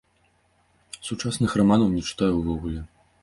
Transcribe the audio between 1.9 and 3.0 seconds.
не чытаю ўвогуле.